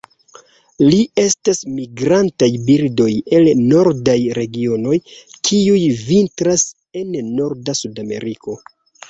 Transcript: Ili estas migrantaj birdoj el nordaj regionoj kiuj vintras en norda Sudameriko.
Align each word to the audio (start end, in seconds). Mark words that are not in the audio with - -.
Ili 0.83 0.99
estas 1.23 1.59
migrantaj 1.73 2.49
birdoj 2.69 3.09
el 3.41 3.49
nordaj 3.75 4.17
regionoj 4.39 4.97
kiuj 5.51 5.85
vintras 6.09 6.65
en 7.03 7.15
norda 7.31 7.79
Sudameriko. 7.85 8.59